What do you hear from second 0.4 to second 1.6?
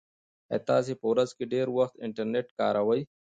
ایا تاسي په ورځ کې